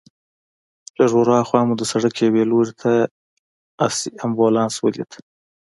لږ 0.97 1.11
ورهاخوا 1.17 1.61
مو 1.67 1.73
د 1.79 1.83
سړک 1.91 2.15
یوې 2.25 2.43
لور 2.51 2.67
ته 2.81 2.91
آسي 3.85 4.09
امبولانس 4.25 4.75
ولید. 4.79 5.11